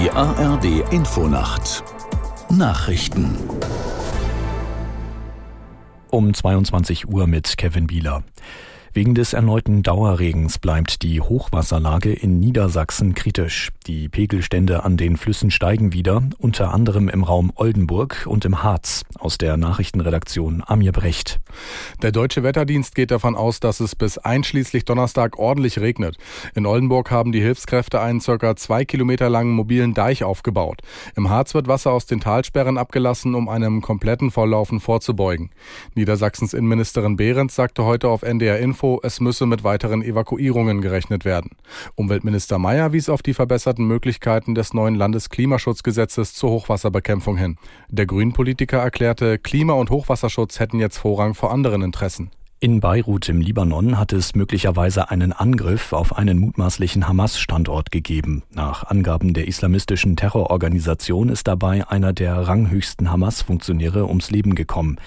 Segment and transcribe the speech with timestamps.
[0.00, 1.84] Die ARD Infonacht
[2.48, 3.36] Nachrichten
[6.08, 8.22] um 22 Uhr mit Kevin Bieler.
[8.92, 13.68] Wegen des erneuten Dauerregens bleibt die Hochwasserlage in Niedersachsen kritisch.
[13.86, 19.04] Die Pegelstände an den Flüssen steigen wieder, unter anderem im Raum Oldenburg und im Harz.
[19.16, 21.38] Aus der Nachrichtenredaktion Amir Brecht.
[22.02, 26.16] Der Deutsche Wetterdienst geht davon aus, dass es bis einschließlich Donnerstag ordentlich regnet.
[26.56, 30.82] In Oldenburg haben die Hilfskräfte einen circa zwei Kilometer langen mobilen Deich aufgebaut.
[31.14, 35.50] Im Harz wird Wasser aus den Talsperren abgelassen, um einem kompletten Volllaufen vorzubeugen.
[35.94, 41.26] Niedersachsens Innenministerin Behrens sagte heute auf NDR Info, Info, es müsse mit weiteren Evakuierungen gerechnet
[41.26, 41.50] werden.
[41.96, 47.58] Umweltminister Mayer wies auf die verbesserten Möglichkeiten des neuen Landesklimaschutzgesetzes zur Hochwasserbekämpfung hin.
[47.90, 52.30] Der Grünpolitiker erklärte, Klima- und Hochwasserschutz hätten jetzt Vorrang vor anderen Interessen.
[52.62, 58.42] In Beirut im Libanon hat es möglicherweise einen Angriff auf einen mutmaßlichen Hamas-Standort gegeben.
[58.52, 64.98] Nach Angaben der islamistischen Terrororganisation ist dabei einer der ranghöchsten Hamas-Funktionäre ums Leben gekommen.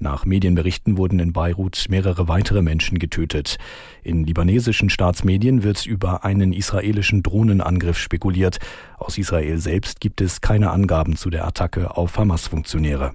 [0.00, 3.58] Nach Medienberichten wurden in Beirut mehrere weitere Menschen getötet.
[4.02, 8.58] In libanesischen Staatsmedien wird über einen israelischen Drohnenangriff spekuliert.
[8.98, 13.12] Aus Israel selbst gibt es keine Angaben zu der Attacke auf Hamas-Funktionäre.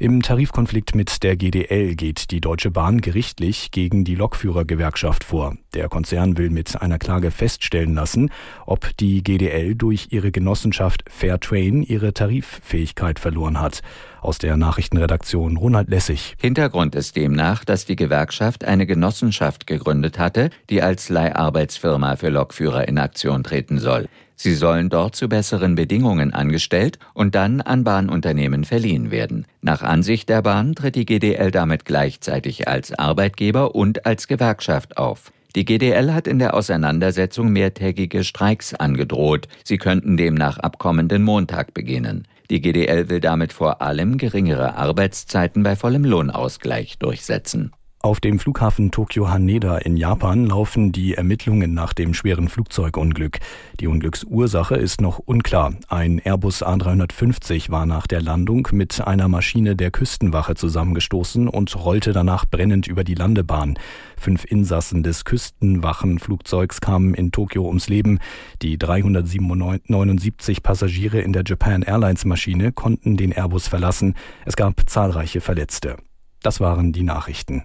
[0.00, 5.56] Im Tarifkonflikt mit der GDL geht die Deutsche Bahn gerichtlich gegen die Lokführergewerkschaft vor.
[5.74, 8.30] Der Konzern will mit einer Klage feststellen lassen,
[8.64, 13.80] ob die GDL durch ihre Genossenschaft Fairtrain ihre Tariffähigkeit verloren hat.
[14.20, 16.36] Aus der Nachrichtenredaktion Ronald Lessig.
[16.40, 22.86] Hintergrund ist demnach, dass die Gewerkschaft eine Genossenschaft gegründet hatte, die als Leiharbeitsfirma für Lokführer
[22.86, 24.08] in Aktion treten soll.
[24.40, 29.46] Sie sollen dort zu besseren Bedingungen angestellt und dann an Bahnunternehmen verliehen werden.
[29.62, 35.32] Nach Ansicht der Bahn tritt die GDL damit gleichzeitig als Arbeitgeber und als Gewerkschaft auf.
[35.56, 39.48] Die GDL hat in der Auseinandersetzung mehrtägige Streiks angedroht.
[39.64, 42.28] Sie könnten demnach ab kommenden Montag beginnen.
[42.48, 47.72] Die GDL will damit vor allem geringere Arbeitszeiten bei vollem Lohnausgleich durchsetzen.
[48.08, 53.38] Auf dem Flughafen Tokyo Haneda in Japan laufen die Ermittlungen nach dem schweren Flugzeugunglück.
[53.80, 55.74] Die Unglücksursache ist noch unklar.
[55.88, 62.14] Ein Airbus A350 war nach der Landung mit einer Maschine der Küstenwache zusammengestoßen und rollte
[62.14, 63.78] danach brennend über die Landebahn.
[64.16, 68.20] Fünf Insassen des Küstenwachenflugzeugs kamen in Tokio ums Leben.
[68.62, 74.14] Die 379 Passagiere in der Japan Airlines Maschine konnten den Airbus verlassen.
[74.46, 75.98] Es gab zahlreiche Verletzte.
[76.40, 77.64] Das waren die Nachrichten.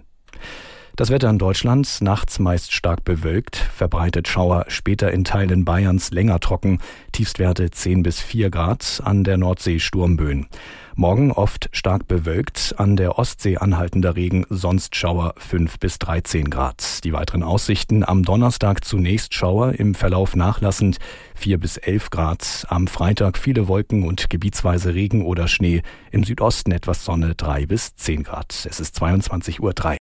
[0.96, 6.38] Das Wetter in Deutschland nachts meist stark bewölkt, verbreitet Schauer, später in Teilen Bayerns länger
[6.38, 6.78] trocken,
[7.10, 10.46] Tiefstwerte 10 bis 4 Grad, an der Nordsee Sturmböen.
[10.94, 17.02] Morgen oft stark bewölkt, an der Ostsee anhaltender Regen, sonst Schauer 5 bis 13 Grad.
[17.02, 20.98] Die weiteren Aussichten am Donnerstag zunächst Schauer, im Verlauf nachlassend
[21.34, 26.70] 4 bis 11 Grad, am Freitag viele Wolken und gebietsweise Regen oder Schnee, im Südosten
[26.70, 28.64] etwas Sonne 3 bis 10 Grad.
[28.70, 30.03] Es ist 22.03 Uhr.